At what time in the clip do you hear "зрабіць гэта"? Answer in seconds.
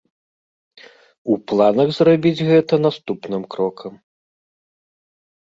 1.99-2.73